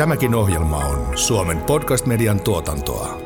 [0.00, 3.20] Tämäkin ohjelma on Suomen podcast-median tuotantoa.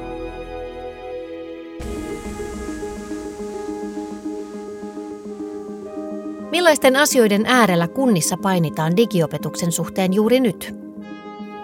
[6.51, 10.77] Millaisten asioiden äärellä kunnissa painitaan digiopetuksen suhteen juuri nyt?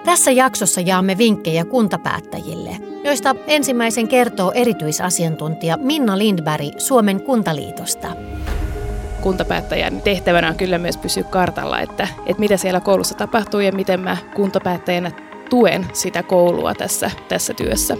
[0.05, 8.09] Tässä jaksossa jaamme vinkkejä kuntapäättäjille, joista ensimmäisen kertoo erityisasiantuntija Minna Lindberg Suomen kuntaliitosta.
[9.23, 14.00] Kuntapäättäjän tehtävänä on kyllä myös pysyä kartalla, että, että mitä siellä koulussa tapahtuu ja miten
[14.00, 15.11] mä kuntapäättäjänä
[15.50, 17.96] tuen sitä koulua tässä, tässä työssä.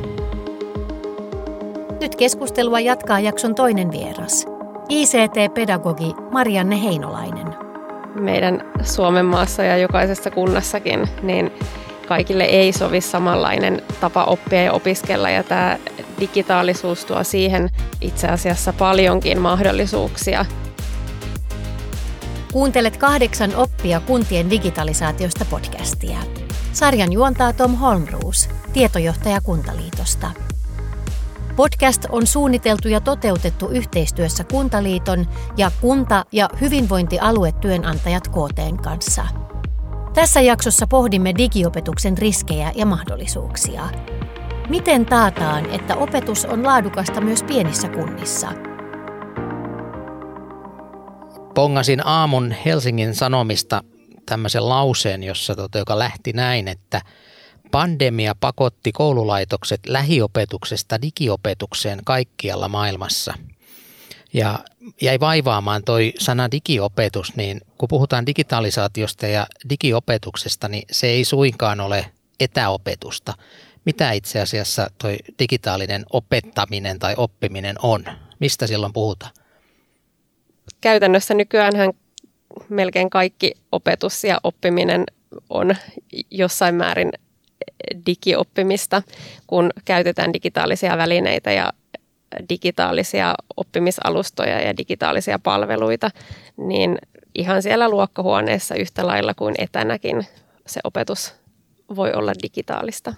[2.01, 4.47] Nyt keskustelua jatkaa jakson toinen vieras,
[4.89, 7.47] ICT-pedagogi Marianne Heinolainen.
[8.15, 11.53] Meidän Suomen maassa ja jokaisessa kunnassakin, niin
[12.09, 15.79] kaikille ei sovi samanlainen tapa oppia ja opiskella ja tämä
[16.21, 20.45] digitaalisuus tuo siihen itse asiassa paljonkin mahdollisuuksia.
[22.53, 26.19] Kuuntelet kahdeksan oppia kuntien digitalisaatiosta podcastia.
[26.73, 30.31] Sarjan juontaa Tom Holmroos, tietojohtaja Kuntaliitosta.
[31.57, 39.27] Podcast on suunniteltu ja toteutettu yhteistyössä Kuntaliiton ja kunta- ja hyvinvointialuetyönantajat KTn kanssa–
[40.15, 43.89] tässä jaksossa pohdimme digiopetuksen riskejä ja mahdollisuuksia.
[44.69, 48.70] Miten taataan, että opetus on laadukasta myös pienissä kunnissa?
[51.55, 53.85] Pongasin aamun Helsingin Sanomista
[54.27, 57.03] tämmöisen lauseen, jossa, tota, joka lähti näin, että
[57.71, 63.35] pandemia pakotti koululaitokset lähiopetuksesta digiopetukseen kaikkialla maailmassa–
[64.33, 64.59] ja
[65.03, 71.81] jäi vaivaamaan toi sana digiopetus, niin kun puhutaan digitalisaatiosta ja digiopetuksesta, niin se ei suinkaan
[71.81, 73.35] ole etäopetusta.
[73.85, 78.05] Mitä itse asiassa toi digitaalinen opettaminen tai oppiminen on?
[78.39, 79.33] Mistä silloin puhutaan?
[80.81, 81.73] Käytännössä nykyään
[82.69, 85.05] melkein kaikki opetus ja oppiminen
[85.51, 85.77] on
[86.31, 87.13] jossain määrin
[88.07, 89.03] digioppimista,
[89.47, 91.73] kun käytetään digitaalisia välineitä ja
[92.49, 96.11] digitaalisia oppimisalustoja ja digitaalisia palveluita,
[96.57, 96.99] niin
[97.35, 100.27] ihan siellä luokkahuoneessa yhtä lailla kuin etänäkin
[100.67, 101.35] se opetus
[101.97, 103.15] voi olla digitaalista.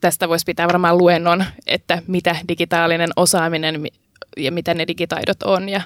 [0.00, 3.88] Tästä voisi pitää varmaan luennon, että mitä digitaalinen osaaminen
[4.36, 5.80] ja mitä ne digitaidot on ja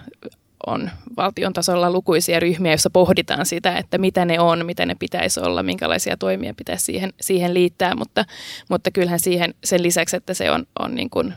[0.66, 5.40] on valtion tasolla lukuisia ryhmiä, joissa pohditaan sitä, että mitä ne on, mitä ne pitäisi
[5.40, 8.24] olla, minkälaisia toimia pitäisi siihen, siihen liittää, mutta,
[8.68, 11.34] mutta kyllähän siihen sen lisäksi, että se on, on niin kuin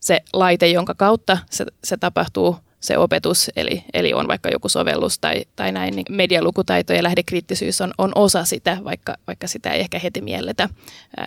[0.00, 5.18] se laite, jonka kautta se, se tapahtuu, se opetus, eli, eli on vaikka joku sovellus
[5.18, 9.80] tai, tai näin, niin medialukutaito ja lähdekriittisyys on, on osa sitä, vaikka, vaikka sitä ei
[9.80, 10.68] ehkä heti mielletä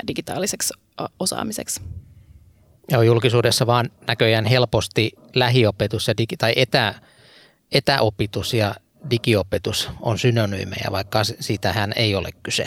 [0.07, 0.73] digitaaliseksi
[1.19, 1.81] osaamiseksi.
[2.91, 6.93] Joo, julkisuudessa vaan näköjään helposti lähiopetus ja digi- tai etä,
[7.71, 8.75] etäopitus ja
[9.09, 12.65] digiopetus on synonyymejä, vaikka siitähän ei ole kyse.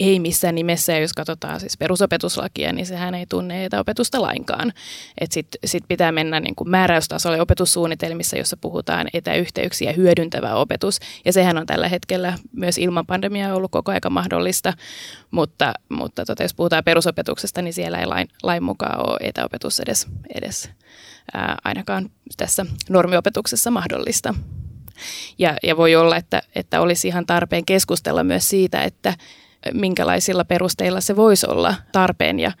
[0.00, 4.72] Ei missään nimessä, jos katsotaan siis perusopetuslakia, niin sehän ei tunne etäopetusta lainkaan.
[5.30, 10.98] Sitten sit pitää mennä niin kuin määräystasolle opetussuunnitelmissa, jossa puhutaan etäyhteyksiä hyödyntävä opetus.
[11.24, 14.72] Ja sehän on tällä hetkellä myös ilman pandemiaa ollut koko aika mahdollista,
[15.30, 20.06] mutta, mutta tota, jos puhutaan perusopetuksesta, niin siellä ei lain, lain mukaan ole etäopetus edes,
[20.34, 20.70] edes
[21.34, 24.34] ää, ainakaan tässä normiopetuksessa mahdollista.
[25.38, 29.14] Ja, ja voi olla, että, että olisi ihan tarpeen keskustella myös siitä, että
[29.74, 32.52] minkälaisilla perusteilla se voisi olla tarpeen ja,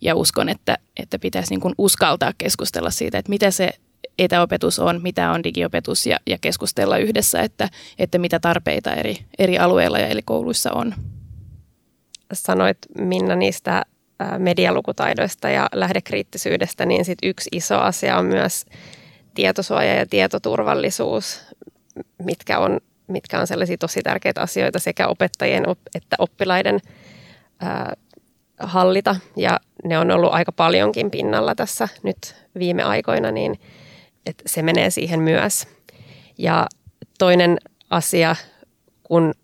[0.00, 3.70] ja uskon, että, että pitäisi niin kuin uskaltaa keskustella siitä, että mitä se
[4.18, 7.68] etäopetus on, mitä on digiopetus ja, ja keskustella yhdessä, että,
[7.98, 10.94] että mitä tarpeita eri, eri alueilla ja eri kouluissa on.
[12.32, 13.82] Sanoit Minna niistä
[14.38, 18.66] medialukutaidoista ja lähdekriittisyydestä, niin sit yksi iso asia on myös
[19.34, 21.40] tietosuoja ja tietoturvallisuus,
[22.22, 26.80] mitkä on, mitkä on sellaisia tosi tärkeitä asioita sekä opettajien että oppilaiden
[28.58, 29.16] hallita.
[29.36, 33.60] Ja ne on ollut aika paljonkin pinnalla tässä nyt viime aikoina, niin
[34.26, 35.68] että se menee siihen myös.
[36.38, 36.66] Ja
[37.18, 37.58] toinen
[37.90, 38.36] asia,
[39.02, 39.34] kun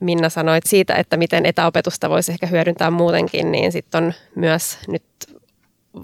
[0.00, 5.02] Minna sanoit siitä, että miten etäopetusta voisi ehkä hyödyntää muutenkin, niin sitten on myös nyt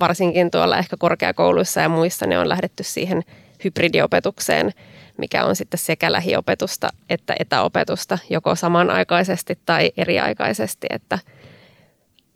[0.01, 3.23] varsinkin tuolla ehkä korkeakouluissa ja muissa ne on lähdetty siihen
[3.65, 4.73] hybridiopetukseen,
[5.19, 11.19] mikä on sitten sekä lähiopetusta että etäopetusta, joko samanaikaisesti tai eriaikaisesti, että,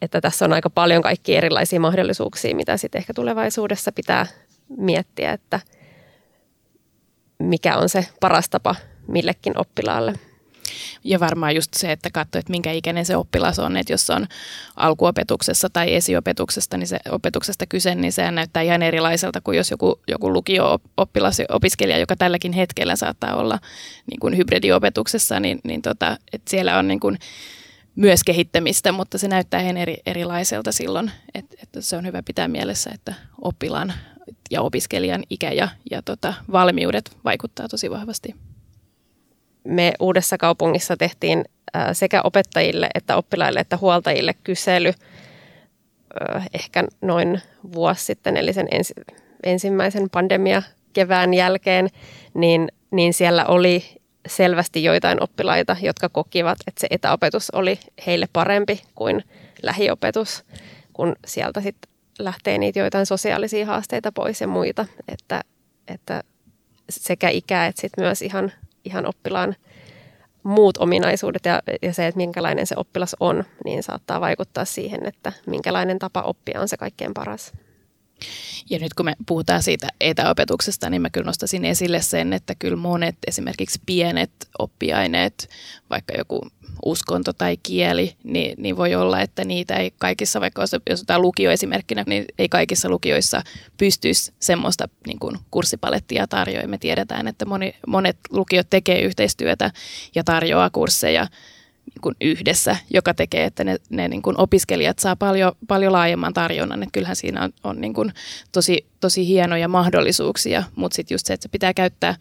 [0.02, 4.26] että tässä on aika paljon kaikki erilaisia mahdollisuuksia, mitä sitten ehkä tulevaisuudessa pitää
[4.76, 5.60] miettiä, että
[7.38, 8.74] mikä on se paras tapa
[9.08, 10.12] millekin oppilaalle.
[11.04, 14.26] Ja varmaan just se, että katsoo, että minkä ikäinen se oppilas on, että jos on
[14.76, 20.00] alkuopetuksessa tai esiopetuksesta, niin se opetuksesta kyse, niin se näyttää ihan erilaiselta kuin jos joku,
[20.08, 23.58] joku lukio-oppilas, opiskelija, joka tälläkin hetkellä saattaa olla
[24.10, 27.18] niin kuin hybridiopetuksessa, niin, niin tota, että siellä on niin kuin
[27.96, 32.48] myös kehittämistä, mutta se näyttää ihan eri, erilaiselta silloin, että, että se on hyvä pitää
[32.48, 33.92] mielessä, että oppilaan
[34.50, 38.34] ja opiskelijan ikä ja, ja tota, valmiudet vaikuttaa tosi vahvasti.
[39.64, 41.44] Me Uudessa kaupungissa tehtiin
[41.92, 44.92] sekä opettajille että oppilaille että huoltajille kysely
[46.54, 47.40] ehkä noin
[47.74, 48.94] vuosi sitten, eli sen ensi,
[49.42, 50.62] ensimmäisen pandemia
[50.92, 51.88] kevään jälkeen,
[52.34, 53.84] niin, niin siellä oli
[54.28, 59.24] selvästi joitain oppilaita, jotka kokivat, että se etäopetus oli heille parempi kuin
[59.62, 60.44] lähiopetus,
[60.92, 65.40] kun sieltä sitten lähtee niitä joitain sosiaalisia haasteita pois ja muita, että,
[65.88, 66.22] että
[66.90, 68.52] sekä ikä että sit myös ihan,
[68.84, 69.56] ihan oppilaan
[70.42, 75.32] muut ominaisuudet ja, ja se, että minkälainen se oppilas on, niin saattaa vaikuttaa siihen, että
[75.46, 77.52] minkälainen tapa oppia on se kaikkein paras.
[78.70, 82.76] Ja nyt kun me puhutaan siitä etäopetuksesta, niin mä kyllä nostaisin esille sen, että kyllä
[82.76, 85.48] monet esimerkiksi pienet oppiaineet,
[85.90, 86.46] vaikka joku
[86.84, 91.50] uskonto tai kieli, niin, niin voi olla, että niitä ei kaikissa, vaikka jos otetaan lukio
[91.50, 93.42] esimerkkinä, niin ei kaikissa lukioissa
[93.76, 96.66] pystyisi semmoista niin kuin kurssipalettia tarjoa.
[96.66, 99.70] Me tiedetään, että moni, monet lukiot tekee yhteistyötä
[100.14, 101.26] ja tarjoaa kursseja
[101.86, 106.34] niin kuin yhdessä, joka tekee, että ne, ne niin kuin opiskelijat saa paljon, paljon laajemman
[106.34, 106.82] tarjonnan.
[106.82, 108.12] Että kyllähän siinä on, on niin kuin
[108.52, 112.14] tosi, tosi hienoja mahdollisuuksia, mutta sitten just se, että se pitää käyttää,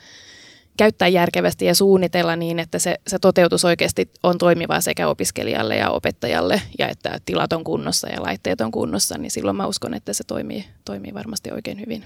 [0.77, 5.89] käyttää järkevästi ja suunnitella niin, että se, se toteutus oikeasti on toimivaa sekä opiskelijalle ja
[5.89, 10.13] opettajalle ja että tilat on kunnossa ja laitteet on kunnossa, niin silloin mä uskon, että
[10.13, 12.05] se toimii, toimii varmasti oikein hyvin.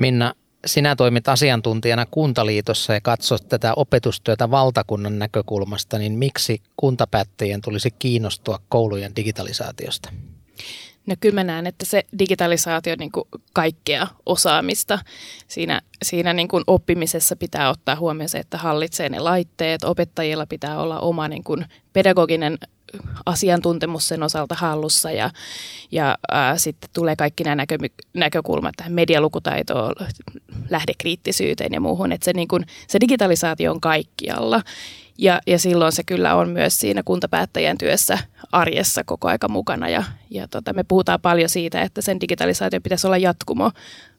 [0.00, 0.34] Minna,
[0.66, 8.58] sinä toimit asiantuntijana Kuntaliitossa ja katsot tätä opetustyötä valtakunnan näkökulmasta, niin miksi kuntapäättäjien tulisi kiinnostua
[8.68, 10.12] koulujen digitalisaatiosta?
[11.06, 14.98] No kyllä mä näen, että se digitalisaatio on niin kuin kaikkea osaamista.
[15.48, 19.84] Siinä, siinä niin kuin oppimisessa pitää ottaa huomioon se, että hallitsee ne laitteet.
[19.84, 22.58] Opettajilla pitää olla oma niin kuin pedagoginen
[23.26, 25.30] asiantuntemus sen osalta hallussa ja,
[25.92, 27.78] ja ää, sitten tulee kaikki nämä näkö,
[28.14, 29.92] näkökulmat tähän medialukutaitoon,
[30.70, 34.62] lähdekriittisyyteen ja muuhun, että se, niin kuin, se digitalisaatio on kaikkialla
[35.18, 38.18] ja, ja silloin se kyllä on myös siinä kuntapäättäjän työssä
[38.52, 43.06] arjessa koko aika mukana ja, ja tota, me puhutaan paljon siitä, että sen digitalisaatio pitäisi
[43.06, 43.70] olla jatkumo.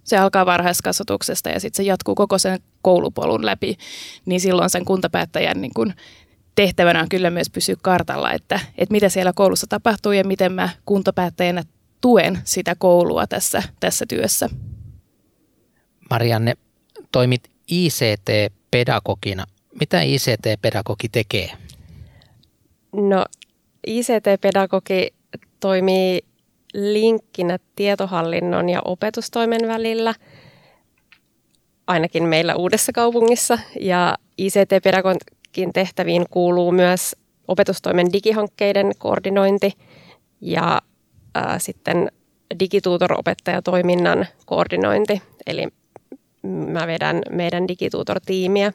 [0.04, 3.78] Se alkaa varhaiskasvatuksesta ja sitten se jatkuu koko sen koulupolun läpi,
[4.25, 5.94] niin silloin sen kuntapäättäjän niin kuin
[6.55, 10.69] tehtävänä on kyllä myös pysyä kartalla, että, että mitä siellä koulussa tapahtuu ja miten mä
[10.85, 11.63] kuntapäättäjänä
[12.01, 14.50] tuen sitä koulua tässä, tässä työssä.
[16.09, 16.53] Marianne,
[17.11, 19.45] toimit ICT-pedagogina.
[19.79, 21.51] Mitä ICT-pedagogi tekee?
[22.91, 23.25] No
[23.88, 25.13] ICT-pedagogi
[25.59, 26.21] toimii
[26.73, 30.13] linkkinä tietohallinnon ja opetustoimen välillä,
[31.88, 33.59] ainakin meillä uudessa kaupungissa.
[33.79, 34.17] Ja
[35.53, 37.15] ICT-pedagogin tehtäviin kuuluu myös
[37.47, 39.73] opetustoimen digihankkeiden koordinointi
[40.41, 40.81] ja
[41.35, 42.11] ää, sitten
[42.59, 45.21] digitutor-opettajatoiminnan koordinointi.
[45.47, 45.67] Eli
[46.44, 48.73] mä vedän meidän digitutor-tiimiä,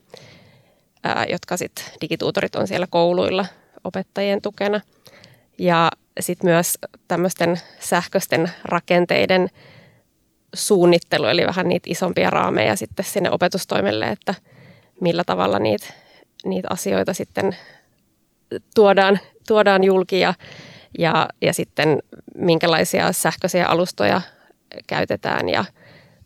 [1.04, 3.46] ää, jotka sitten digitutorit on siellä kouluilla
[3.84, 4.80] opettajien tukena.
[5.58, 5.90] Ja
[6.20, 6.78] sitten myös
[7.08, 9.48] tämmöisten sähköisten rakenteiden
[10.54, 14.34] suunnittelu, eli vähän niitä isompia raameja sitten sinne opetustoimelle, että
[15.00, 15.86] millä tavalla niitä,
[16.44, 17.56] niitä asioita sitten
[18.74, 19.18] tuodaan,
[19.48, 20.34] tuodaan julki ja,
[20.98, 21.98] ja, ja sitten
[22.34, 24.20] minkälaisia sähköisiä alustoja
[24.86, 25.64] käytetään ja,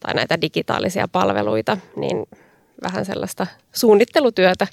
[0.00, 2.26] tai näitä digitaalisia palveluita, niin
[2.82, 4.66] vähän sellaista suunnittelutyötä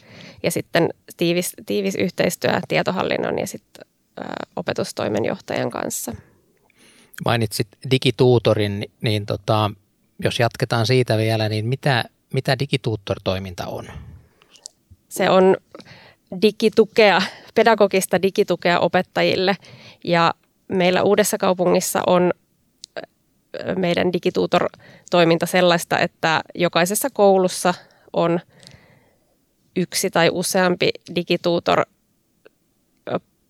[0.44, 3.86] ja sitten tiivis, tiivis yhteistyö tietohallinnon ja sitten
[4.56, 6.16] opetustoimen johtajan kanssa.
[7.26, 9.72] Mainitsit digituutorin, niin tota,
[10.24, 12.04] jos jatketaan siitä vielä, niin mitä,
[12.34, 13.88] mitä digituutor-toiminta on?
[15.10, 15.58] Se on
[16.42, 17.22] digitukea,
[17.56, 19.58] pedagogista digitukea opettajille.
[20.04, 20.34] Ja
[20.68, 22.32] meillä Uudessa kaupungissa on
[23.76, 27.74] meidän digituutor-toiminta sellaista, että jokaisessa koulussa
[28.14, 28.40] on
[29.76, 31.86] yksi tai useampi digituutor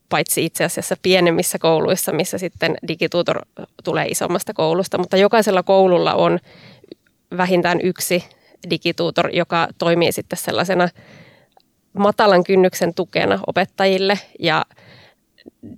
[0.10, 3.42] paitsi itse asiassa pienemmissä kouluissa, missä sitten digitutor
[3.84, 6.40] tulee isommasta koulusta, mutta jokaisella koululla on
[7.38, 8.24] vähintään yksi
[8.70, 10.90] digitutor, joka toimii sitten sellaisena
[11.94, 14.66] matalan kynnyksen tukena opettajille ja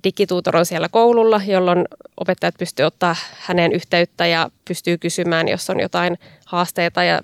[0.03, 1.85] digitutor on siellä koululla, jolloin
[2.17, 7.21] opettajat pystyy ottaa häneen yhteyttä ja pystyy kysymään, jos on jotain haasteita ja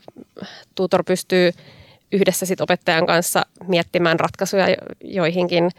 [0.75, 1.51] tutor pystyy
[2.11, 4.65] yhdessä sit opettajan kanssa miettimään ratkaisuja
[5.01, 5.71] joihinkin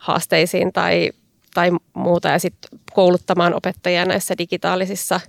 [0.00, 1.10] haasteisiin tai,
[1.54, 5.20] tai muuta ja sitten kouluttamaan opettajia näissä digitaalisissa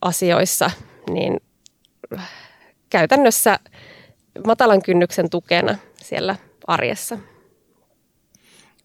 [0.00, 0.70] asioissa,
[1.10, 1.40] niin
[2.90, 3.58] käytännössä
[4.46, 7.18] matalan kynnyksen tukena siellä arjessa.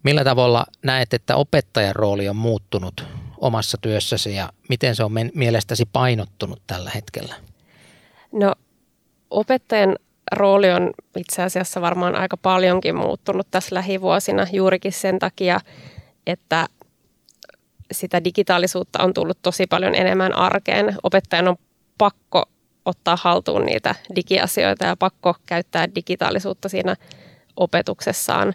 [0.03, 3.05] Millä tavalla näet, että opettajan rooli on muuttunut
[3.37, 7.35] omassa työssäsi ja miten se on mielestäsi painottunut tällä hetkellä?
[8.31, 8.55] No
[9.29, 9.95] opettajan
[10.31, 15.59] rooli on itse asiassa varmaan aika paljonkin muuttunut tässä lähivuosina juurikin sen takia,
[16.27, 16.67] että
[17.91, 20.95] sitä digitaalisuutta on tullut tosi paljon enemmän arkeen.
[21.03, 21.57] Opettajan on
[21.97, 22.45] pakko
[22.87, 26.95] ottaa haltuun niitä digiasioita ja pakko käyttää digitaalisuutta siinä
[27.55, 28.53] opetuksessaan.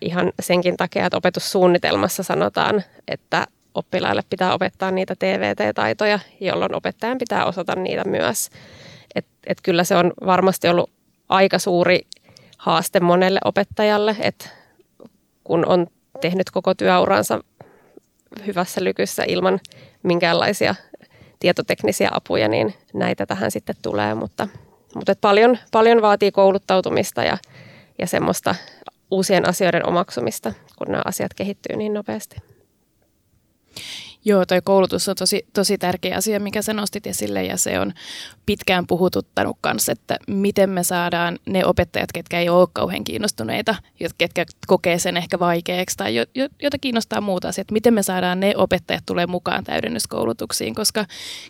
[0.00, 7.44] Ihan senkin takia, että opetussuunnitelmassa sanotaan, että oppilaille pitää opettaa niitä TVT-taitoja, jolloin opettajan pitää
[7.44, 8.50] osata niitä myös.
[9.14, 10.90] Et, et kyllä se on varmasti ollut
[11.28, 12.00] aika suuri
[12.58, 14.48] haaste monelle opettajalle, että
[15.44, 15.86] kun on
[16.20, 17.40] tehnyt koko työuransa
[18.46, 19.60] hyvässä lykyssä ilman
[20.02, 20.74] minkäänlaisia
[21.40, 24.48] tietoteknisiä apuja, niin näitä tähän sitten tulee, mutta,
[24.94, 27.38] mutta paljon, paljon vaatii kouluttautumista ja,
[27.98, 28.54] ja semmoista
[29.10, 32.36] uusien asioiden omaksumista, kun nämä asiat kehittyy niin nopeasti.
[34.24, 37.92] Joo, toi koulutus on tosi, tosi tärkeä asia, mikä sä nostit esille ja se on
[38.46, 43.74] pitkään puhututtanut kanssa, että miten me saadaan ne opettajat, ketkä ei ole kauhean kiinnostuneita,
[44.18, 48.40] ketkä kokee sen ehkä vaikeaksi tai jo, jo, jota kiinnostaa muuta asiat, miten me saadaan
[48.40, 51.06] ne opettajat tulee mukaan täydennyskoulutuksiin, koska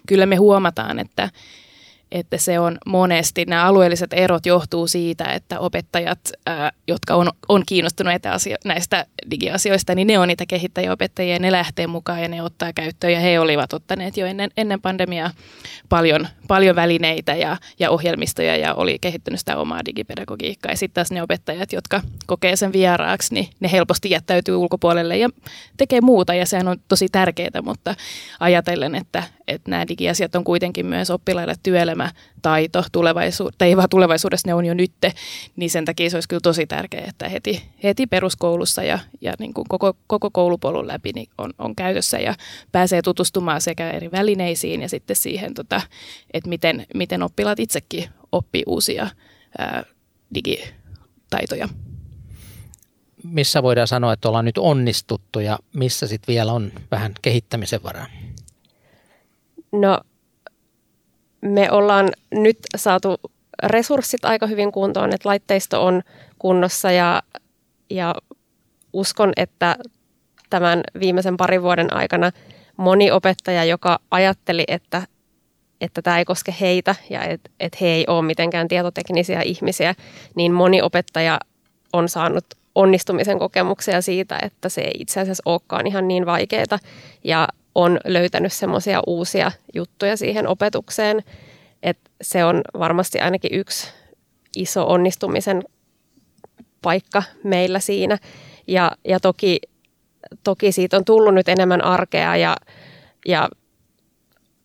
[0.07, 1.31] kyllä me huomataan, että
[2.13, 7.63] että se on monesti, nämä alueelliset erot johtuu siitä, että opettajat, ää, jotka on, on
[7.67, 12.73] kiinnostuneita asio- näistä digiasioista, niin ne on niitä kehittäjäopettajia, ne lähtee mukaan ja ne ottaa
[12.73, 13.13] käyttöön.
[13.13, 15.31] Ja he olivat ottaneet jo ennen, ennen pandemiaa
[15.89, 20.73] paljon, paljon välineitä ja, ja ohjelmistoja ja oli kehittänyt sitä omaa digipedagogiikkaa.
[20.73, 25.29] Ja sitten taas ne opettajat, jotka kokee sen vieraaksi, niin ne helposti jättäytyy ulkopuolelle ja
[25.77, 26.35] tekee muuta.
[26.35, 27.95] Ja sehän on tosi tärkeää, mutta
[28.41, 33.89] ajatellen, että, että nämä digiasiat on kuitenkin myös oppilaille työelämä taito tulevaisuudessa, tai ei vaan
[33.89, 35.13] tulevaisuudessa, ne on jo nytte,
[35.57, 39.55] niin sen takia se olisi kyllä tosi tärkeää, että heti, heti peruskoulussa ja, ja niin
[39.55, 42.35] kuin koko, koko koulupolun läpi niin on, on käytössä ja
[42.73, 45.81] pääsee tutustumaan sekä eri välineisiin ja sitten siihen, tota,
[46.35, 49.11] että miten, miten oppilaat itsekin oppii uusia
[49.59, 49.85] ää,
[50.35, 51.69] digitaitoja.
[53.25, 58.07] Missä voidaan sanoa, että ollaan nyt onnistuttu ja missä sitten vielä on vähän kehittämisen varaa?
[59.73, 60.01] No
[61.41, 63.21] me ollaan nyt saatu
[63.63, 66.03] resurssit aika hyvin kuntoon, että laitteisto on
[66.39, 67.23] kunnossa ja,
[67.91, 68.15] ja
[68.93, 69.77] uskon, että
[70.51, 72.31] tämän viimeisen parin vuoden aikana
[72.77, 75.03] moni opettaja, joka ajatteli, että,
[75.81, 79.95] että tämä ei koske heitä ja että et he ei ole mitenkään tietoteknisiä ihmisiä,
[80.35, 81.41] niin moni opettaja
[81.93, 86.79] on saanut onnistumisen kokemuksia siitä, että se ei itse asiassa olekaan ihan niin vaikeaa
[87.25, 87.49] ja
[87.83, 91.23] on löytänyt semmoisia uusia juttuja siihen opetukseen,
[91.83, 93.89] että se on varmasti ainakin yksi
[94.57, 95.63] iso onnistumisen
[96.83, 98.19] paikka meillä siinä.
[98.67, 99.61] Ja, ja toki,
[100.45, 102.57] toki siitä on tullut nyt enemmän arkea ja,
[103.27, 103.49] ja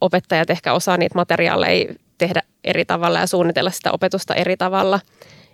[0.01, 4.99] opettajat ehkä osaa niitä materiaaleja tehdä eri tavalla ja suunnitella sitä opetusta eri tavalla.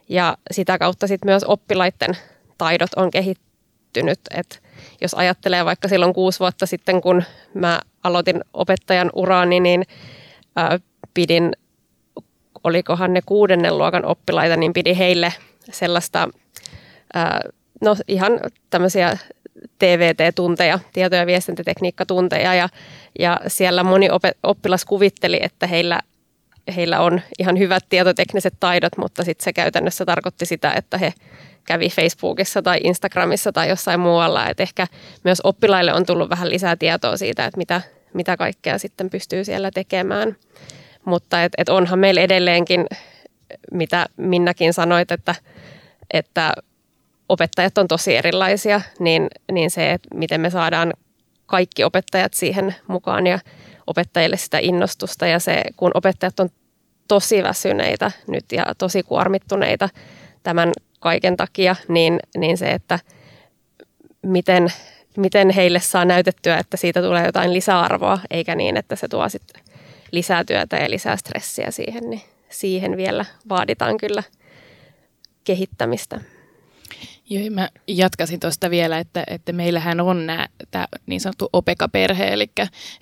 [0.10, 2.18] Ja sitä kautta sitten myös oppilaiden
[2.58, 4.20] taidot on kehittynyt.
[4.32, 4.58] että
[5.02, 7.24] jos ajattelee vaikka silloin kuusi vuotta sitten, kun
[7.54, 9.84] mä aloitin opettajan uraani, niin
[10.56, 10.80] ää,
[11.14, 11.52] pidin,
[12.64, 15.34] olikohan ne kuudennen luokan oppilaita, niin pidi heille
[15.72, 16.30] sellaista,
[17.14, 17.42] ää,
[17.82, 19.18] no ihan tämmöisiä
[19.80, 22.70] TVT-tunteja, tieto- ja viestintätekniikkatunteja, ja,
[23.20, 24.08] ja siellä moni
[24.44, 26.00] oppilas kuvitteli, että heillä
[26.76, 31.14] heillä on ihan hyvät tietotekniset taidot, mutta sitten se käytännössä tarkoitti sitä, että he
[31.66, 34.50] kävi Facebookissa tai Instagramissa tai jossain muualla.
[34.50, 34.88] Et ehkä
[35.24, 37.82] myös oppilaille on tullut vähän lisää tietoa siitä, että mitä,
[38.14, 40.36] mitä kaikkea sitten pystyy siellä tekemään.
[41.06, 42.86] Mutta et, et onhan meillä edelleenkin,
[43.72, 45.36] mitä Minnakin sanoit, että,
[46.14, 46.54] että
[47.30, 50.94] opettajat on tosi erilaisia, niin, niin se, että miten me saadaan
[51.46, 53.40] kaikki opettajat siihen mukaan ja
[53.88, 56.50] opettajille sitä innostusta ja se, kun opettajat on
[57.08, 59.90] tosi väsyneitä nyt ja tosi kuormittuneita
[60.44, 63.00] tämän kaiken takia, niin, niin se, että
[64.24, 64.68] miten,
[65.18, 69.44] miten heille saa näytettyä, että siitä tulee jotain lisäarvoa, eikä niin, että se tuo sit
[70.12, 74.24] lisää työtä ja lisää stressiä siihen, niin siihen vielä vaaditaan kyllä
[75.44, 76.22] kehittämistä.
[77.30, 80.28] Joo, mä jatkasin tuosta vielä, että, että meillähän on
[80.72, 82.52] tämä niin sanottu OPEKA-perhe, eli,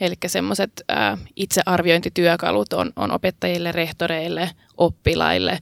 [0.01, 0.83] eli semmoiset
[1.35, 4.49] itsearviointityökalut on, on opettajille, rehtoreille,
[4.79, 5.59] oppilaille,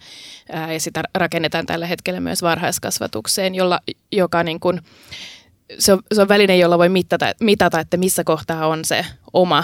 [0.51, 3.79] ää, ja sitä rakennetaan tällä hetkellä myös varhaiskasvatukseen, jolla,
[4.11, 4.81] joka niin kuin,
[5.79, 9.63] se on, se on väline, jolla voi mitata, mitata, että missä kohtaa on se oma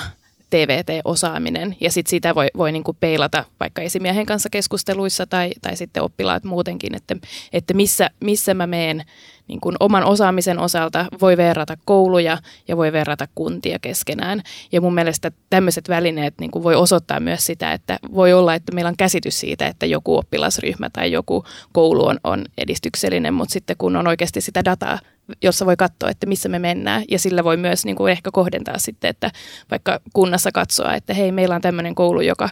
[0.50, 5.76] TVT-osaaminen ja sitten sitä voi, voi niin kuin peilata vaikka esimiehen kanssa keskusteluissa tai, tai
[5.76, 7.16] sitten oppilaat muutenkin, että,
[7.54, 9.04] että missä, missä mä meen
[9.48, 14.42] niin kuin oman osaamisen osalta, voi verrata kouluja ja voi verrata kuntia keskenään.
[14.72, 18.72] Ja mun mielestä tämmöiset välineet niin kuin voi osoittaa myös sitä, että voi olla, että
[18.76, 23.76] meillä on käsitys siitä, että joku oppilasryhmä tai joku koulu on, on edistyksellinen, mutta sitten
[23.78, 25.00] kun on oikeasti sitä dataa
[25.42, 27.04] jossa voi katsoa, että missä me mennään.
[27.12, 29.32] Ja sillä voi myös niin kuin ehkä kohdentaa sitten, että
[29.72, 32.50] vaikka kunnassa katsoa, että hei, meillä on tämmöinen koulu, joka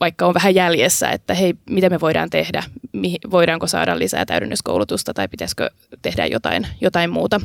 [0.00, 5.14] vaikka on vähän jäljessä, että hei, mitä me voidaan tehdä, mihin, voidaanko saada lisää täydennyskoulutusta
[5.14, 5.70] tai pitäisikö
[6.02, 7.40] tehdä jotain, jotain muuta.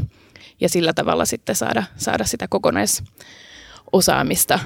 [0.61, 4.59] Ja sillä tavalla sitten saada, saada sitä kokonaisosaamista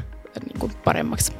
[0.45, 1.33] niin kuin paremmaksi.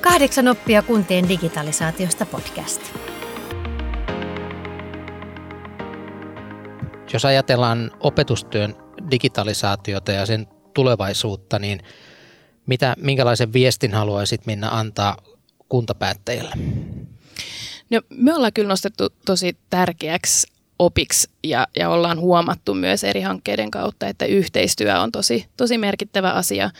[0.00, 2.82] Kahdeksan oppia kuntien digitalisaatiosta podcast.
[7.12, 8.76] Jos ajatellaan opetustyön
[9.10, 11.80] digitalisaatiota ja sen tulevaisuutta, niin
[12.66, 15.16] mitä, minkälaisen viestin haluaisit Minna antaa
[15.68, 16.52] kuntapäättäjille?
[17.90, 23.70] No, me ollaan kyllä nostettu tosi tärkeäksi opiksi ja, ja ollaan huomattu myös eri hankkeiden
[23.70, 26.70] kautta, että yhteistyö on tosi, tosi merkittävä asia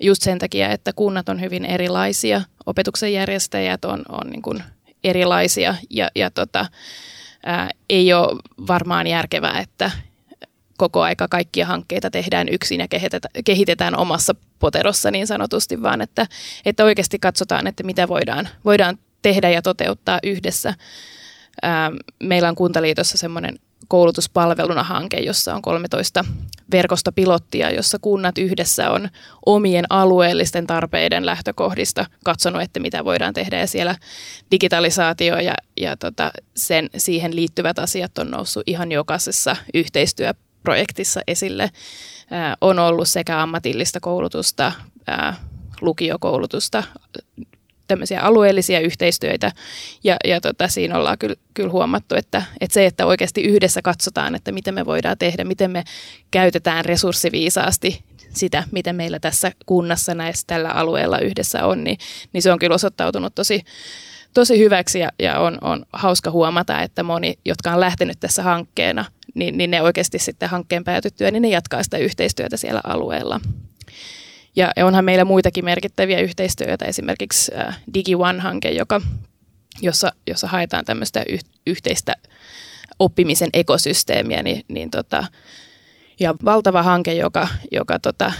[0.00, 4.62] just sen takia, että kunnat on hyvin erilaisia, opetuksen järjestäjät on, on niin kuin
[5.04, 6.66] erilaisia ja, ja tota,
[7.46, 9.90] ää, ei ole varmaan järkevää, että
[10.80, 12.86] koko aika kaikkia hankkeita tehdään yksin ja
[13.44, 16.26] kehitetään omassa poterossa niin sanotusti, vaan että,
[16.64, 20.74] että oikeasti katsotaan, että mitä voidaan, voidaan tehdä ja toteuttaa yhdessä.
[21.62, 21.90] Ää,
[22.22, 23.58] meillä on Kuntaliitossa semmoinen
[23.88, 26.24] koulutuspalveluna hanke, jossa on 13
[26.72, 29.08] verkostopilottia, jossa kunnat yhdessä on
[29.46, 33.58] omien alueellisten tarpeiden lähtökohdista katsonut, että mitä voidaan tehdä.
[33.58, 33.96] Ja siellä
[34.50, 39.56] digitalisaatio ja, ja tota, sen, siihen liittyvät asiat on noussut ihan jokaisessa
[40.60, 41.70] yhteistyöprojektissa esille.
[42.60, 44.72] On ollut sekä ammatillista koulutusta,
[45.80, 46.82] lukiokoulutusta,
[47.86, 49.52] tämmöisiä alueellisia yhteistyöitä
[50.04, 54.34] ja, ja tota, siinä ollaan kyllä, kyllä huomattu, että, että se, että oikeasti yhdessä katsotaan,
[54.34, 55.84] että miten me voidaan tehdä, miten me
[56.30, 61.98] käytetään resurssiviisaasti sitä, mitä meillä tässä kunnassa näissä tällä alueella yhdessä on, niin,
[62.32, 63.62] niin se on kyllä osoittautunut tosi,
[64.34, 69.04] tosi hyväksi ja, ja on, on hauska huomata, että moni, jotka on lähtenyt tässä hankkeena,
[69.34, 73.40] niin, niin ne oikeasti sitten hankkeen päätyttyä, niin ne jatkaa sitä yhteistyötä siellä alueella.
[74.56, 79.00] Ja onhan meillä muitakin merkittäviä yhteistyötä, esimerkiksi äh, DigiOne-hanke, joka,
[79.82, 82.12] jossa, jossa haetaan tämmöistä yh, yhteistä
[82.98, 85.24] oppimisen ekosysteemiä, niin, niin tota,
[86.20, 88.32] ja valtava hanke, joka, joka tota,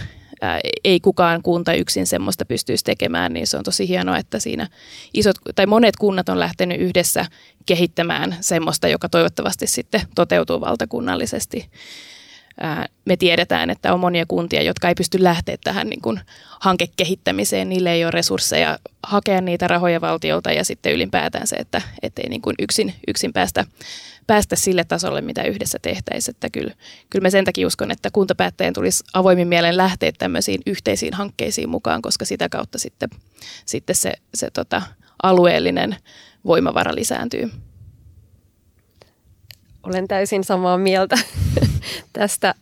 [0.83, 4.67] ei kukaan kunta yksin semmoista pystyisi tekemään, niin se on tosi hienoa, että siinä
[5.13, 7.25] isot, tai monet kunnat on lähtenyt yhdessä
[7.65, 11.69] kehittämään semmoista, joka toivottavasti sitten toteutuu valtakunnallisesti
[13.05, 16.19] me tiedetään, että on monia kuntia, jotka ei pysty lähteä tähän niin kuin
[16.59, 17.69] hankekehittämiseen.
[17.69, 22.41] Niille ei ole resursseja hakea niitä rahoja valtiolta ja sitten ylipäätään se, että ei niin
[22.41, 23.65] kuin yksin, yksin päästä,
[24.27, 26.35] päästä sille tasolle, mitä yhdessä tehtäisiin.
[26.35, 26.73] Että kyllä,
[27.09, 32.01] kyllä mä sen takia uskon, että kuntapäättäjän tulisi avoimin mielen lähteä tämmöisiin yhteisiin hankkeisiin mukaan,
[32.01, 33.09] koska sitä kautta sitten,
[33.65, 34.81] sitten se, se tota,
[35.23, 35.95] alueellinen
[36.45, 37.51] voimavara lisääntyy.
[39.83, 41.17] Olen täysin samaa mieltä
[42.13, 42.55] tästä.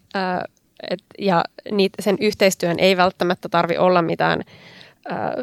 [0.89, 4.41] Et, ja niitä, sen yhteistyön ei välttämättä tarvi olla mitään
[5.09, 5.33] ää,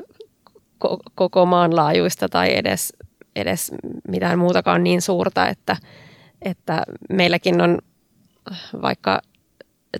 [1.14, 2.92] koko maan laajuista tai edes,
[3.36, 3.72] edes
[4.08, 5.76] mitään muutakaan niin suurta, että,
[6.42, 7.78] että meilläkin on
[8.82, 9.20] vaikka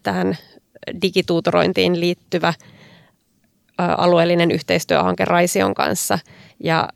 [0.02, 0.38] tähän
[1.02, 2.54] digituutorointiin liittyvä
[3.78, 6.18] alueellinen yhteistyöhanke Raision kanssa
[6.64, 6.88] ja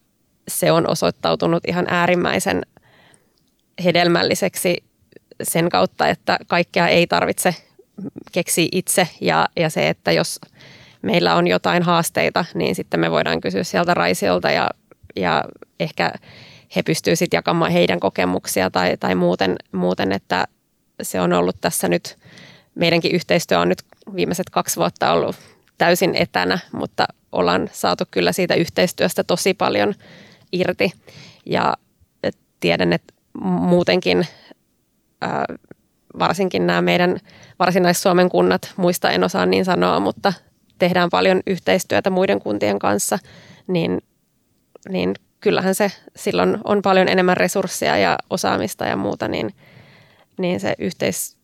[0.48, 2.62] se on osoittautunut ihan äärimmäisen
[3.84, 4.84] hedelmälliseksi
[5.42, 7.54] sen kautta, että kaikkea ei tarvitse
[8.32, 9.08] keksiä itse.
[9.20, 10.40] Ja, ja se, että jos
[11.02, 14.70] meillä on jotain haasteita, niin sitten me voidaan kysyä sieltä Raisiolta ja,
[15.16, 15.44] ja
[15.80, 16.12] ehkä
[16.76, 20.44] he pystyvät sitten jakamaan heidän kokemuksia tai, tai muuten, muuten, että
[21.02, 22.18] se on ollut tässä nyt,
[22.74, 23.82] meidänkin yhteistyö on nyt
[24.14, 25.36] viimeiset kaksi vuotta ollut
[25.78, 29.94] täysin etänä, mutta ollaan saatu kyllä siitä yhteistyöstä tosi paljon
[30.52, 30.92] irti.
[31.46, 31.74] Ja
[32.60, 34.26] tiedän, että muutenkin
[36.18, 37.18] varsinkin nämä meidän
[37.58, 40.32] varsinais-Suomen kunnat, muista en osaa niin sanoa, mutta
[40.78, 43.18] tehdään paljon yhteistyötä muiden kuntien kanssa,
[43.66, 44.02] niin,
[44.88, 49.54] niin kyllähän se silloin on paljon enemmän resursseja ja osaamista ja muuta, niin,
[50.38, 51.36] niin se yhteis,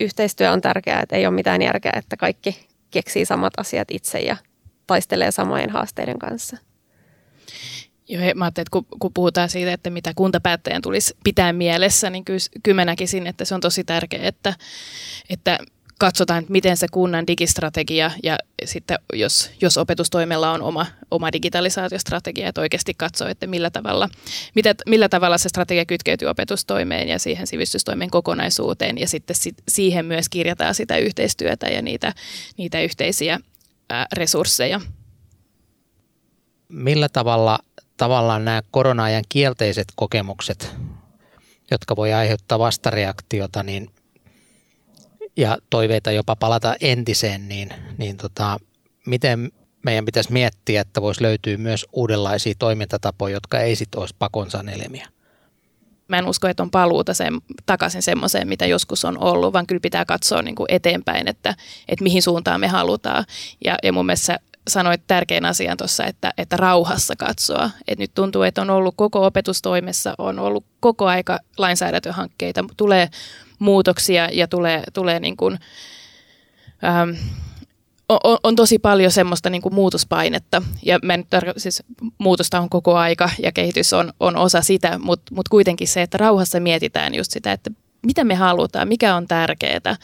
[0.00, 4.36] yhteistyö on tärkeää, että ei ole mitään järkeä, että kaikki keksii samat asiat itse ja
[4.86, 6.56] taistelee samojen haasteiden kanssa.
[8.12, 12.24] Joo, mä ajattelin, että kun, kun puhutaan siitä, että mitä kuntapäättäjän tulisi pitää mielessä, niin
[12.24, 14.54] kyllä, kyllä mä näkisin, että se on tosi tärkeää, että,
[15.30, 15.58] että
[15.98, 22.48] katsotaan, että miten se kunnan digistrategia ja sitten jos, jos opetustoimella on oma, oma digitalisaatiostrategia,
[22.48, 24.08] että oikeasti katsoo, että millä tavalla,
[24.54, 30.04] mitä, millä tavalla se strategia kytkeytyy opetustoimeen ja siihen sivistystoimen kokonaisuuteen ja sitten sit, siihen
[30.04, 32.14] myös kirjataan sitä yhteistyötä ja niitä,
[32.56, 33.40] niitä yhteisiä
[33.90, 34.80] ää, resursseja.
[36.68, 37.58] Millä tavalla
[38.02, 40.76] tavallaan nämä korona-ajan kielteiset kokemukset,
[41.70, 43.90] jotka voi aiheuttaa vastareaktiota, niin–
[45.36, 48.58] ja toiveita jopa palata entiseen, niin, niin tota,
[49.06, 49.52] miten
[49.84, 55.08] meidän pitäisi miettiä, että voisi löytyä myös uudenlaisia toimintatapoja, jotka ei sitten olisi pakon sanelemiä?
[56.08, 59.80] Mä en usko, että on paluuta sen, takaisin semmoiseen, mitä joskus on ollut, vaan kyllä
[59.80, 61.54] pitää katsoa niin kuin eteenpäin, että,
[61.88, 63.24] että mihin suuntaan me halutaan.
[63.64, 67.70] Ja, ja mun mielestä sanoit tärkeän asian tuossa, että, että rauhassa katsoa.
[67.88, 73.08] Et nyt tuntuu, että on ollut koko opetustoimessa, on ollut koko aika lainsäädäntöhankkeita, tulee
[73.58, 75.58] muutoksia ja tulee, tulee niin kuin,
[76.84, 77.10] ähm,
[78.08, 81.82] on, on tosi paljon semmoista niin kuin muutospainetta ja mä nyt tarko- siis
[82.18, 86.18] muutosta on koko aika ja kehitys on, on osa sitä, mutta mut kuitenkin se, että
[86.18, 87.70] rauhassa mietitään just sitä, että
[88.06, 89.96] mitä me halutaan, mikä on tärkeää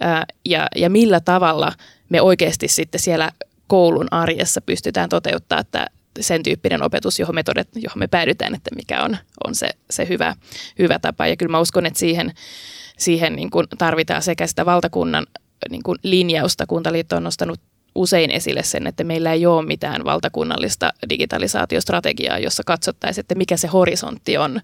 [0.00, 1.72] ää, ja, ja millä tavalla
[2.08, 3.32] me oikeasti sitten siellä
[3.70, 5.86] koulun arjessa pystytään toteuttaa että
[6.20, 10.08] sen tyyppinen opetus, johon me, todet, johon me päädytään, että mikä on, on se, se
[10.08, 10.36] hyvä,
[10.78, 11.26] hyvä tapa.
[11.26, 12.32] Ja kyllä mä uskon, että siihen,
[12.98, 15.26] siihen niin kuin tarvitaan sekä sitä valtakunnan
[15.70, 16.66] niin kuin linjausta.
[16.66, 17.60] Kuntaliitto on nostanut
[17.94, 23.68] usein esille sen, että meillä ei ole mitään valtakunnallista digitalisaatiostrategiaa, jossa katsottaisiin, että mikä se
[23.68, 24.60] horisontti on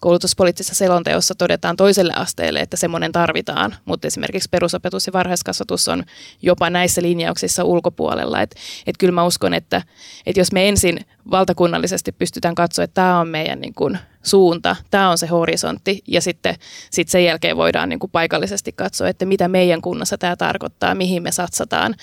[0.00, 6.04] koulutuspoliittisessa selonteossa todetaan toiselle asteelle, että semmoinen tarvitaan, mutta esimerkiksi perusopetus ja varhaiskasvatus on
[6.42, 8.42] jopa näissä linjauksissa ulkopuolella.
[8.42, 9.82] Että et kyllä mä uskon, että
[10.26, 15.10] et jos me ensin valtakunnallisesti pystytään katsoa, että tämä on meidän niin kuin suunta, tämä
[15.10, 16.02] on se horisontti.
[16.08, 16.54] Ja sitten
[16.90, 21.22] sit sen jälkeen voidaan niin kuin paikallisesti katsoa, että mitä meidän kunnassa tämä tarkoittaa, mihin
[21.22, 21.94] me satsataan.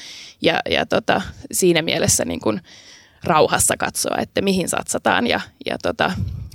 [0.42, 2.62] Ja, ja tota, siinä mielessä niin kuin
[3.24, 5.28] rauhassa katsoa, että mihin satsataan.
[5.28, 6.12] Ja, ja tota,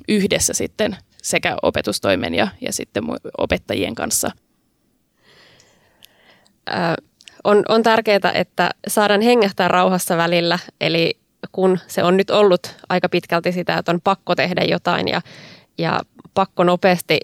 [0.08, 3.04] yhdessä sitten sekä opetustoimen ja, ja sitten
[3.38, 4.30] opettajien kanssa.
[6.70, 6.72] Ö,
[7.44, 11.18] on, on tärkeää, että saadaan hengähtää rauhassa välillä, eli
[11.52, 15.20] kun se on nyt ollut aika pitkälti sitä, että on pakko tehdä jotain ja,
[15.78, 16.00] ja
[16.34, 17.20] pakko nopeasti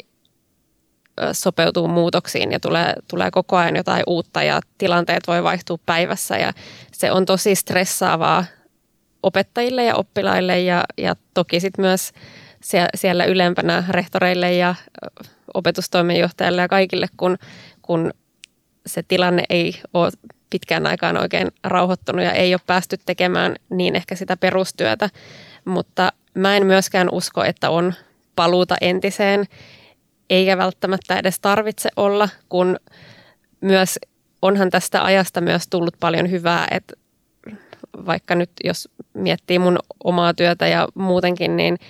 [1.32, 6.52] sopeutuu muutoksiin ja tulee, tulee koko ajan jotain uutta ja tilanteet voi vaihtua päivässä ja
[6.92, 8.44] se on tosi stressaavaa
[9.22, 12.12] opettajille ja oppilaille ja, ja toki sitten myös
[12.94, 14.74] siellä ylempänä rehtoreille ja
[15.54, 17.38] opetustoimenjohtajalle ja kaikille, kun,
[17.82, 18.10] kun
[18.86, 20.10] se tilanne ei ole
[20.50, 25.10] pitkään aikaan oikein rauhoittunut ja ei ole päästy tekemään niin ehkä sitä perustyötä.
[25.64, 27.94] Mutta mä en myöskään usko, että on
[28.36, 29.44] paluuta entiseen,
[30.30, 32.76] eikä välttämättä edes tarvitse olla, kun
[33.60, 33.98] myös
[34.42, 36.94] onhan tästä ajasta myös tullut paljon hyvää, että
[38.06, 41.76] vaikka nyt jos miettii mun omaa työtä ja muutenkin, niin–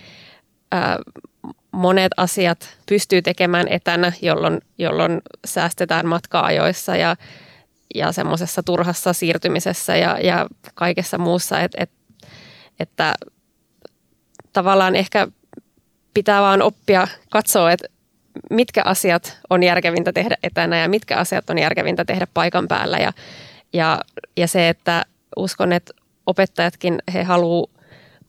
[1.73, 7.17] monet asiat pystyy tekemään etänä, jolloin, jolloin säästetään matka-ajoissa ja,
[7.95, 11.91] ja semmoisessa turhassa siirtymisessä ja, ja kaikessa muussa, et, et,
[12.81, 13.15] että
[14.53, 15.29] tavallaan ehkä
[16.15, 17.89] pitää vaan oppia katsoa, että
[18.51, 23.13] mitkä asiat on järkevintä tehdä etänä ja mitkä asiat on järkevintä tehdä paikan päällä ja,
[23.73, 24.01] ja,
[24.37, 25.05] ja se, että
[25.37, 25.93] uskon, että
[26.27, 27.71] opettajatkin he haluavat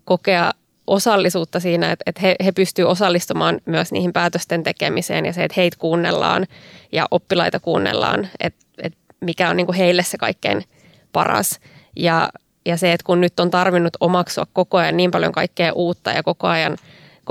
[0.06, 0.52] kokea
[0.88, 5.62] osallisuutta siinä, että, että he, he pystyvät osallistumaan myös niihin päätösten tekemiseen ja se, että
[5.62, 6.48] heitä kuunnellaan
[6.92, 10.64] ja oppilaita kuunnellaan, että, että mikä on niin kuin heille se kaikkein
[11.12, 11.60] paras.
[11.96, 12.30] Ja,
[12.66, 16.24] ja se, että kun nyt on tarvinnut omaksua koko ajan niin paljon kaikkea uutta ja
[16.24, 16.78] koko ajan,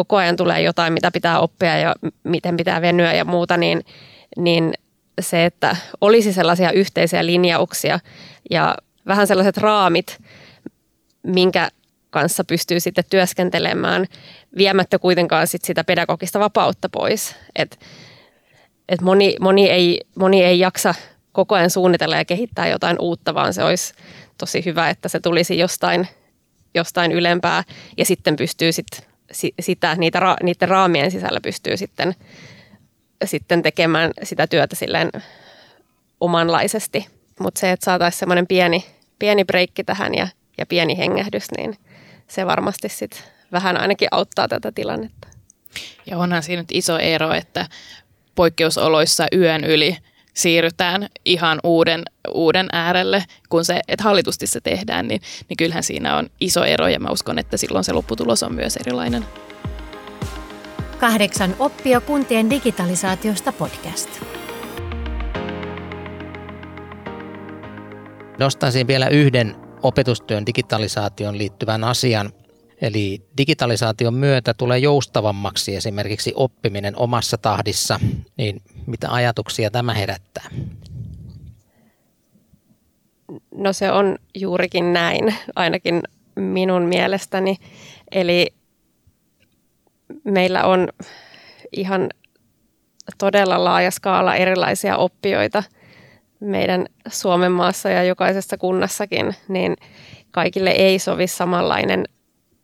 [0.01, 3.85] koko ajan tulee jotain, mitä pitää oppia ja miten pitää venyä ja muuta, niin,
[4.37, 4.75] niin
[5.21, 8.01] se, että olisi sellaisia yhteisiä linjauksia
[8.51, 10.19] ja vähän sellaiset raamit,
[11.23, 11.69] minkä
[12.11, 14.07] kanssa pystyy sitten työskentelemään
[14.57, 17.37] viemättä kuitenkaan sit sitä pedagogista vapautta pois.
[17.57, 17.81] Et,
[18.89, 20.95] et moni, moni, ei, moni ei jaksa
[21.33, 23.95] koko ajan suunnitella ja kehittää jotain uutta, vaan se olisi
[24.39, 26.09] tosi hyvä, että se tulisi jostain,
[26.75, 27.65] jostain ylempää
[27.97, 29.10] ja sitten pystyy sit,
[29.61, 32.15] sitä, niitä, niiden raamien sisällä pystyy sitten,
[33.25, 35.11] sitten tekemään sitä työtä silleen
[36.21, 37.07] omanlaisesti.
[37.41, 38.85] Mutta se, että saataisiin semmoinen pieni,
[39.19, 41.77] pieni breikki tähän ja, ja pieni hengähdys, niin–
[42.31, 45.29] se varmasti sit vähän ainakin auttaa tätä tilannetta.
[46.07, 47.67] Ja onhan siinä nyt iso ero, että
[48.35, 49.97] poikkeusoloissa yön yli
[50.41, 52.03] siirrytään ihan uuden,
[52.35, 56.89] uuden äärelle, kun se, että hallitusti se tehdään, niin, niin kyllähän siinä on iso ero
[56.89, 59.25] ja mä uskon, että silloin se lopputulos on myös erilainen.
[60.99, 64.11] Kahdeksan oppia kuntien digitalisaatiosta podcast.
[68.39, 72.33] Nostaisin vielä yhden opetustyön digitalisaation liittyvän asian.
[72.81, 78.01] Eli digitalisaation myötä tulee joustavammaksi esimerkiksi oppiminen omassa tahdissa.
[78.37, 80.51] Niin mitä ajatuksia tämä herättää?
[83.55, 86.03] No se on juurikin näin, ainakin
[86.35, 87.57] minun mielestäni.
[88.11, 88.47] Eli
[90.25, 90.89] meillä on
[91.73, 92.11] ihan
[93.19, 95.63] todella laaja skaala erilaisia oppijoita
[96.41, 99.77] meidän Suomen maassa ja jokaisessa kunnassakin, niin
[100.31, 102.05] kaikille ei sovi samanlainen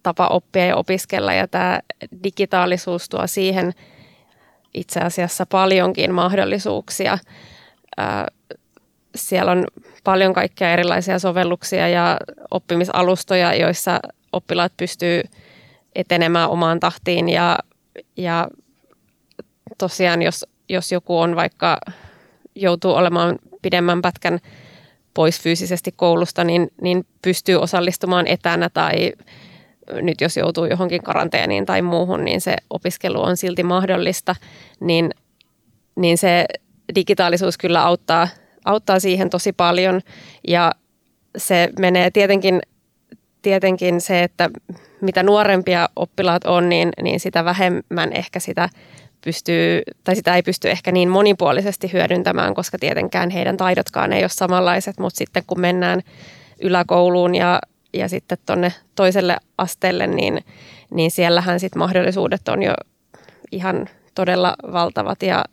[0.06, 1.32] tapa oppia ja opiskella.
[1.32, 1.80] Ja tämä
[2.24, 3.72] digitaalisuus tuo siihen
[4.74, 7.18] itse asiassa paljonkin mahdollisuuksia.
[9.14, 9.66] Siellä on
[10.04, 12.16] paljon kaikkia erilaisia sovelluksia ja
[12.50, 14.00] oppimisalustoja, joissa
[14.32, 15.22] oppilaat pystyy
[15.94, 17.58] etenemään omaan tahtiin ja,
[18.16, 18.48] ja
[19.78, 21.78] tosiaan jos, jos joku on vaikka
[22.54, 24.38] joutuu olemaan pidemmän pätkän
[25.14, 29.12] pois fyysisesti koulusta, niin, niin pystyy osallistumaan etänä tai
[29.92, 34.34] nyt jos joutuu johonkin karanteeniin tai muuhun, niin se opiskelu on silti mahdollista,
[34.80, 35.10] niin,
[35.96, 36.46] niin se
[36.94, 38.28] digitaalisuus kyllä auttaa,
[38.64, 40.00] auttaa siihen tosi paljon.
[40.48, 40.72] Ja
[41.36, 42.60] se menee tietenkin,
[43.42, 44.50] tietenkin se, että
[45.00, 48.68] mitä nuorempia oppilaat on, niin, niin sitä vähemmän ehkä sitä
[49.24, 54.28] pystyy, tai sitä ei pysty ehkä niin monipuolisesti hyödyntämään, koska tietenkään heidän taidotkaan ei ole
[54.28, 56.02] samanlaiset, mutta sitten kun mennään
[56.62, 57.60] yläkouluun ja,
[57.98, 60.44] ja sitten tuonne toiselle asteelle, niin,
[60.90, 62.74] niin siellähän sitten mahdollisuudet on jo
[63.52, 65.44] ihan todella valtavat ja,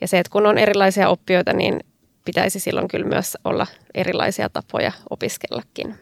[0.00, 1.80] ja se, että kun on erilaisia oppijoita, niin
[2.24, 5.94] pitäisi silloin kyllä myös olla erilaisia tapoja opiskellakin.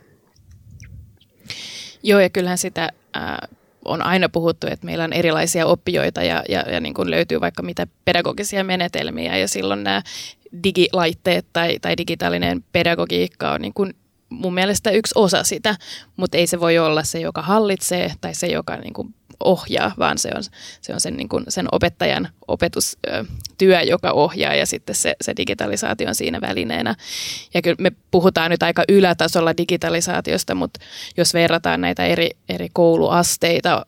[2.03, 2.91] Joo, ja kyllähän sitä
[3.85, 7.63] on aina puhuttu, että meillä on erilaisia oppijoita ja, ja, ja niin kuin löytyy vaikka
[7.63, 10.03] mitä pedagogisia menetelmiä ja silloin nämä
[10.65, 13.95] digilaitteet tai, tai digitaalinen pedagogiikka on niin kuin
[14.29, 15.77] mun mielestä yksi osa sitä,
[16.17, 19.15] mutta ei se voi olla se, joka hallitsee tai se, joka niin kuin
[19.45, 20.43] ohjaa, vaan se on,
[20.81, 26.09] se on sen, niin kuin, sen opettajan opetustyö, joka ohjaa ja sitten se, se digitalisaatio
[26.09, 26.95] on siinä välineenä.
[27.55, 30.81] Ja kyllä me puhutaan nyt aika ylätasolla digitalisaatiosta, mutta
[31.17, 33.87] jos verrataan näitä eri, eri kouluasteita,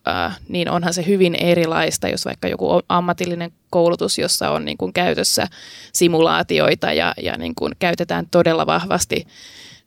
[0.48, 5.46] niin onhan se hyvin erilaista, jos vaikka joku ammatillinen koulutus, jossa on niin kuin käytössä
[5.92, 9.26] simulaatioita ja, ja niin kuin käytetään todella vahvasti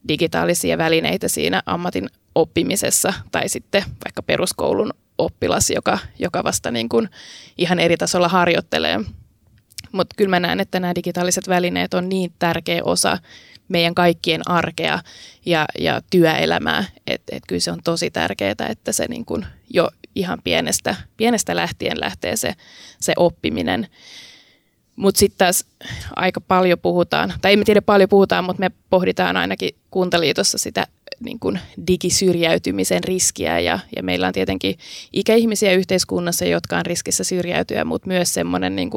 [0.07, 7.09] digitaalisia välineitä siinä ammatin oppimisessa tai sitten vaikka peruskoulun oppilas, joka, joka vasta niin kuin
[7.57, 8.99] ihan eri tasolla harjoittelee.
[9.91, 13.17] Mutta kyllä mä näen, että nämä digitaaliset välineet on niin tärkeä osa
[13.67, 14.99] meidän kaikkien arkea
[15.45, 19.89] ja, ja työelämää, että et kyllä se on tosi tärkeää, että se niin kuin jo
[20.15, 22.53] ihan pienestä, pienestä lähtien lähtee se,
[22.99, 23.87] se oppiminen.
[24.95, 25.65] Mutta sitten taas
[26.15, 30.87] aika paljon puhutaan, tai ei me tiedä paljon puhutaan, mutta me pohditaan ainakin Kuntaliitossa sitä
[31.19, 33.59] niin kuin digisyrjäytymisen riskiä.
[33.59, 34.77] Ja, ja meillä on tietenkin
[35.13, 38.89] ikäihmisiä yhteiskunnassa, jotka on riskissä syrjäytyä, mutta myös semmoinen niin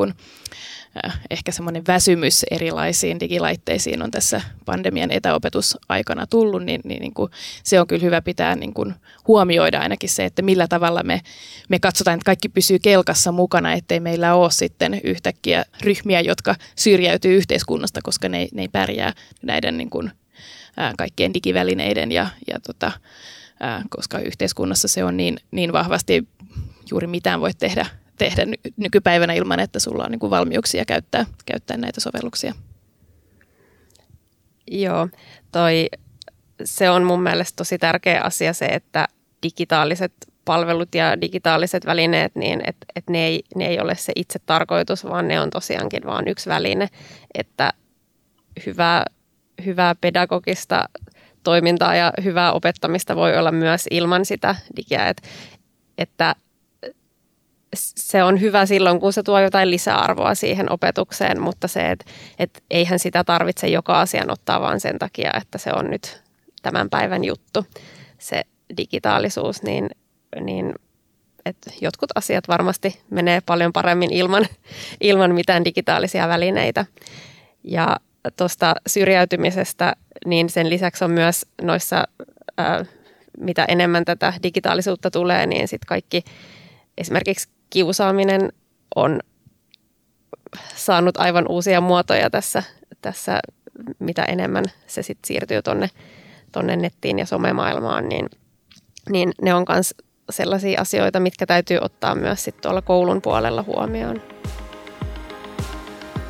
[1.30, 7.30] ehkä semmoinen väsymys erilaisiin digilaitteisiin on tässä pandemian etäopetusaikana tullut, niin, niin, niin kuin
[7.62, 8.94] se on kyllä hyvä pitää niin kuin
[9.26, 11.20] huomioida ainakin se, että millä tavalla me,
[11.68, 17.36] me katsotaan, että kaikki pysyy kelkassa mukana, ettei meillä ole sitten yhtäkkiä ryhmiä, jotka syrjäytyy
[17.36, 20.10] yhteiskunnasta, koska ne, ne ei pärjää näiden niin kuin
[20.76, 22.92] ää, kaikkien digivälineiden ja, ja tota,
[23.60, 26.28] ää, koska yhteiskunnassa se on niin, niin vahvasti
[26.90, 27.86] juuri mitään voi tehdä,
[28.18, 28.42] tehdä
[28.76, 32.54] nykypäivänä ilman, että sulla on niin kuin valmiuksia käyttää, käyttää näitä sovelluksia.
[34.70, 35.08] Joo,
[35.52, 35.86] toi,
[36.64, 39.08] se on mun mielestä tosi tärkeä asia se, että
[39.42, 40.12] digitaaliset
[40.44, 45.04] palvelut ja digitaaliset välineet, niin että et ne, ei, ne ei ole se itse tarkoitus,
[45.04, 46.88] vaan ne on tosiaankin vain yksi väline,
[47.34, 47.72] että
[48.66, 49.04] hyvä
[49.64, 50.88] hyvää pedagogista
[51.42, 55.28] toimintaa ja hyvää opettamista voi olla myös ilman sitä digiä, että,
[55.98, 56.34] että
[57.76, 62.04] se on hyvä silloin, kun se tuo jotain lisäarvoa siihen opetukseen, mutta se, että,
[62.38, 66.22] että eihän sitä tarvitse joka asian ottaa vaan sen takia, että se on nyt
[66.62, 67.66] tämän päivän juttu,
[68.18, 68.42] se
[68.76, 69.90] digitaalisuus, niin,
[70.40, 70.74] niin
[71.46, 74.46] että jotkut asiat varmasti menee paljon paremmin ilman,
[75.00, 76.86] ilman mitään digitaalisia välineitä.
[77.64, 77.96] Ja
[78.36, 82.04] tuosta syrjäytymisestä, niin sen lisäksi on myös noissa
[82.58, 82.84] ää,
[83.38, 86.24] mitä enemmän tätä digitaalisuutta tulee, niin sitten kaikki
[86.98, 88.52] esimerkiksi kiusaaminen
[88.94, 89.20] on
[90.74, 92.62] saanut aivan uusia muotoja tässä,
[93.00, 93.40] tässä
[93.98, 95.90] mitä enemmän se sit siirtyy tuonne
[96.52, 98.26] tonne nettiin ja somemaailmaan, niin,
[99.10, 99.94] niin ne on myös
[100.30, 104.22] sellaisia asioita, mitkä täytyy ottaa myös sit tuolla koulun puolella huomioon.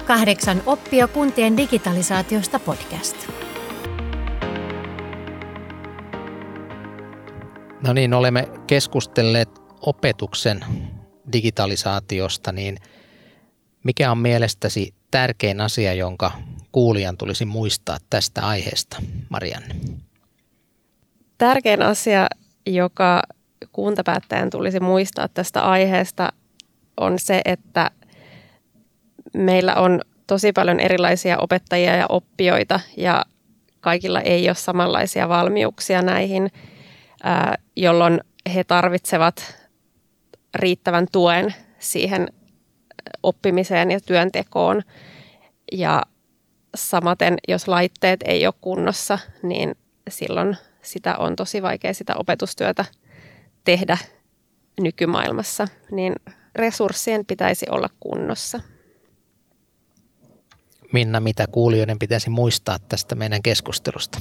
[0.06, 3.16] Kahdeksan oppia kuntien digitalisaatiosta podcast.
[7.86, 9.48] No niin, olemme keskustelleet
[9.80, 10.64] opetuksen
[11.32, 12.76] digitalisaatiosta, niin
[13.84, 16.32] mikä on mielestäsi tärkein asia, jonka
[16.72, 18.96] kuulijan tulisi muistaa tästä aiheesta,
[19.28, 19.74] Marianne?
[21.38, 22.26] Tärkein asia,
[22.66, 23.22] joka
[23.72, 26.32] kuntapäättäjän tulisi muistaa tästä aiheesta,
[26.96, 27.90] on se, että
[29.34, 33.24] meillä on tosi paljon erilaisia opettajia ja oppijoita ja
[33.80, 36.50] kaikilla ei ole samanlaisia valmiuksia näihin,
[37.76, 38.20] jolloin
[38.54, 39.65] he tarvitsevat
[40.56, 42.28] riittävän tuen siihen
[43.22, 44.82] oppimiseen ja työntekoon.
[45.72, 46.02] Ja
[46.74, 49.74] samaten, jos laitteet ei ole kunnossa, niin
[50.10, 52.84] silloin sitä on tosi vaikea sitä opetustyötä
[53.64, 53.98] tehdä
[54.80, 56.14] nykymaailmassa, niin
[56.54, 58.60] resurssien pitäisi olla kunnossa.
[60.92, 64.18] Minna, mitä kuulijoiden pitäisi muistaa tästä meidän keskustelusta?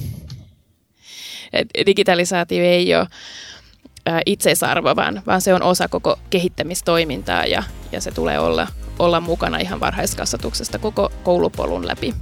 [1.86, 3.06] Digitalisaatio ei ole
[4.26, 8.66] itseisarvo, vaan, vaan se on osa koko kehittämistoimintaa ja, ja se tulee olla,
[8.98, 12.14] olla mukana ihan varhaiskasvatuksesta koko koulupolun läpi.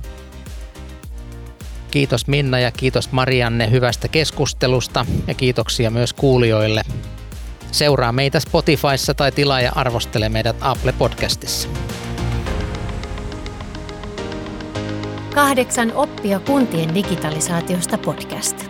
[1.90, 6.82] Kiitos Minna ja kiitos Marianne hyvästä keskustelusta ja kiitoksia myös kuulijoille.
[7.72, 11.68] Seuraa meitä Spotifyssa tai tilaa ja arvostele meidät Apple Podcastissa.
[15.34, 18.63] Kahdeksan oppia kuntien digitalisaatiosta podcast.